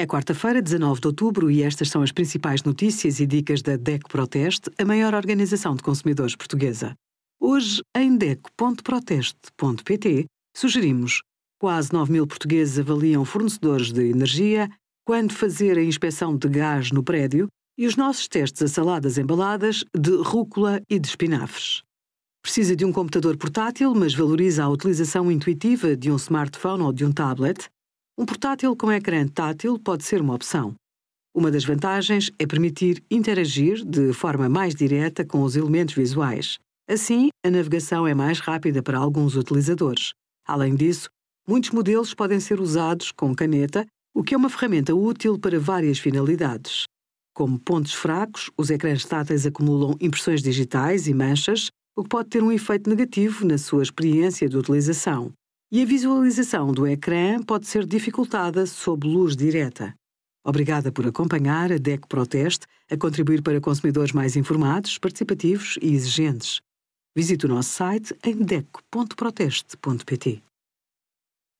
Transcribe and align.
É 0.00 0.06
quarta-feira, 0.06 0.62
19 0.62 0.98
de 0.98 1.08
outubro, 1.08 1.50
e 1.50 1.62
estas 1.62 1.90
são 1.90 2.00
as 2.00 2.10
principais 2.10 2.62
notícias 2.62 3.20
e 3.20 3.26
dicas 3.26 3.60
da 3.60 3.76
DEC 3.76 4.08
Proteste, 4.08 4.70
a 4.78 4.84
maior 4.86 5.12
organização 5.12 5.74
de 5.74 5.82
consumidores 5.82 6.34
portuguesa. 6.34 6.94
Hoje, 7.38 7.82
em 7.94 8.16
DEC.proteste.pt, 8.16 10.24
sugerimos 10.56 11.20
quase 11.60 11.92
9 11.92 12.12
mil 12.12 12.26
portugueses 12.26 12.78
avaliam 12.78 13.26
fornecedores 13.26 13.92
de 13.92 14.08
energia, 14.08 14.70
quando 15.06 15.34
fazer 15.34 15.76
a 15.76 15.84
inspeção 15.84 16.34
de 16.34 16.48
gás 16.48 16.90
no 16.90 17.02
prédio 17.02 17.46
e 17.76 17.86
os 17.86 17.94
nossos 17.94 18.26
testes 18.26 18.62
a 18.62 18.68
saladas 18.68 19.18
embaladas 19.18 19.84
de 19.94 20.16
rúcula 20.22 20.80
e 20.88 20.98
de 20.98 21.08
espinafres. 21.08 21.82
Precisa 22.42 22.74
de 22.74 22.86
um 22.86 22.92
computador 22.92 23.36
portátil, 23.36 23.94
mas 23.94 24.14
valoriza 24.14 24.64
a 24.64 24.68
utilização 24.70 25.30
intuitiva 25.30 25.94
de 25.94 26.10
um 26.10 26.16
smartphone 26.16 26.84
ou 26.84 26.90
de 26.90 27.04
um 27.04 27.12
tablet? 27.12 27.68
Um 28.18 28.26
portátil 28.26 28.76
com 28.76 28.92
ecrã 28.92 29.26
tátil 29.26 29.78
pode 29.78 30.04
ser 30.04 30.20
uma 30.20 30.34
opção. 30.34 30.74
Uma 31.34 31.50
das 31.50 31.64
vantagens 31.64 32.30
é 32.38 32.46
permitir 32.46 33.02
interagir 33.10 33.84
de 33.84 34.12
forma 34.12 34.48
mais 34.48 34.74
direta 34.74 35.24
com 35.24 35.42
os 35.42 35.56
elementos 35.56 35.94
visuais. 35.94 36.58
Assim, 36.88 37.28
a 37.46 37.50
navegação 37.50 38.06
é 38.06 38.14
mais 38.14 38.40
rápida 38.40 38.82
para 38.82 38.98
alguns 38.98 39.36
utilizadores. 39.36 40.12
Além 40.46 40.74
disso, 40.74 41.08
muitos 41.48 41.70
modelos 41.70 42.14
podem 42.14 42.40
ser 42.40 42.60
usados 42.60 43.12
com 43.12 43.34
caneta, 43.34 43.86
o 44.14 44.24
que 44.24 44.34
é 44.34 44.36
uma 44.36 44.50
ferramenta 44.50 44.94
útil 44.94 45.38
para 45.38 45.60
várias 45.60 45.98
finalidades. 45.98 46.84
Como 47.32 47.60
pontos 47.60 47.94
fracos, 47.94 48.50
os 48.58 48.68
ecrãs 48.70 49.04
táteis 49.04 49.46
acumulam 49.46 49.96
impressões 50.00 50.42
digitais 50.42 51.06
e 51.06 51.14
manchas, 51.14 51.68
o 51.96 52.02
que 52.02 52.08
pode 52.08 52.28
ter 52.28 52.42
um 52.42 52.50
efeito 52.50 52.90
negativo 52.90 53.46
na 53.46 53.56
sua 53.56 53.82
experiência 53.82 54.48
de 54.48 54.56
utilização. 54.56 55.32
E 55.72 55.82
a 55.82 55.86
visualização 55.86 56.72
do 56.72 56.84
ecrã 56.84 57.40
pode 57.40 57.68
ser 57.68 57.86
dificultada 57.86 58.66
sob 58.66 59.06
luz 59.06 59.36
direta. 59.36 59.94
Obrigada 60.44 60.90
por 60.90 61.06
acompanhar 61.06 61.70
a 61.70 61.78
DEC 61.78 62.08
Proteste 62.08 62.66
a 62.90 62.96
contribuir 62.96 63.40
para 63.40 63.60
consumidores 63.60 64.10
mais 64.10 64.34
informados, 64.34 64.98
participativos 64.98 65.78
e 65.80 65.94
exigentes. 65.94 66.60
Visite 67.14 67.46
o 67.46 67.48
nosso 67.48 67.70
site 67.70 68.12
em 68.24 68.34
deco.proteste.pt. 68.34 70.42